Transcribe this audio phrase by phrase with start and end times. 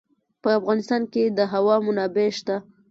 [0.41, 2.55] په افغانستان کې د هوا منابع شته.